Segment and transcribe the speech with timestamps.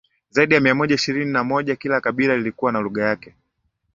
[0.29, 3.35] zaidi ya mia moja ishirini na moja kila kabila likiwa na lugha yake